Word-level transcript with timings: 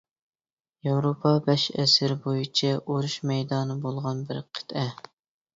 ياۋروپا 0.87 1.33
بەش 1.49 1.65
ئەسىر 1.83 2.13
بويىچە 2.23 2.71
ئۇرۇش 2.79 3.19
مەيدانى 3.33 3.79
بولغان 3.85 4.25
بىر 4.33 4.41
قىتئە. 4.49 4.89